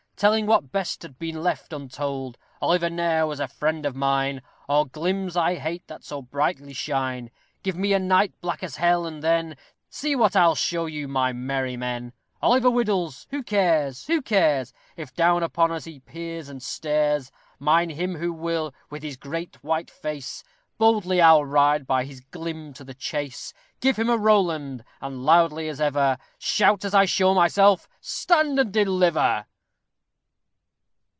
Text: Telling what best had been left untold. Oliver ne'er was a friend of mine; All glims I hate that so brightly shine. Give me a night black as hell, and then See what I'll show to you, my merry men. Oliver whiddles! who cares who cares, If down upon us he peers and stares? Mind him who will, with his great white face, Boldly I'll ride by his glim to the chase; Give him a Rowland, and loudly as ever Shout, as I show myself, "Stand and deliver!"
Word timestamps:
Telling 0.21 0.45
what 0.45 0.71
best 0.71 1.01
had 1.01 1.17
been 1.17 1.41
left 1.41 1.73
untold. 1.73 2.37
Oliver 2.61 2.91
ne'er 2.91 3.25
was 3.25 3.39
a 3.39 3.47
friend 3.47 3.87
of 3.87 3.95
mine; 3.95 4.43
All 4.69 4.85
glims 4.87 5.35
I 5.35 5.55
hate 5.55 5.87
that 5.87 6.03
so 6.03 6.21
brightly 6.21 6.73
shine. 6.73 7.31
Give 7.63 7.75
me 7.75 7.91
a 7.93 7.97
night 7.97 8.31
black 8.39 8.61
as 8.61 8.75
hell, 8.75 9.07
and 9.07 9.23
then 9.23 9.57
See 9.89 10.15
what 10.15 10.35
I'll 10.35 10.53
show 10.53 10.85
to 10.85 10.93
you, 10.93 11.07
my 11.07 11.33
merry 11.33 11.75
men. 11.75 12.13
Oliver 12.39 12.69
whiddles! 12.69 13.25
who 13.31 13.41
cares 13.41 14.05
who 14.05 14.21
cares, 14.21 14.73
If 14.95 15.11
down 15.15 15.41
upon 15.41 15.71
us 15.71 15.85
he 15.85 16.01
peers 16.01 16.49
and 16.49 16.61
stares? 16.61 17.31
Mind 17.57 17.93
him 17.93 18.17
who 18.17 18.31
will, 18.31 18.75
with 18.91 19.01
his 19.01 19.17
great 19.17 19.63
white 19.63 19.89
face, 19.89 20.43
Boldly 20.77 21.19
I'll 21.19 21.45
ride 21.45 21.87
by 21.87 22.05
his 22.05 22.19
glim 22.19 22.73
to 22.73 22.83
the 22.83 22.93
chase; 22.93 23.55
Give 23.79 23.95
him 23.97 24.07
a 24.11 24.19
Rowland, 24.19 24.85
and 25.01 25.23
loudly 25.25 25.67
as 25.67 25.81
ever 25.81 26.19
Shout, 26.37 26.85
as 26.85 26.93
I 26.93 27.05
show 27.05 27.33
myself, 27.33 27.89
"Stand 28.01 28.59
and 28.59 28.71
deliver!" 28.71 29.47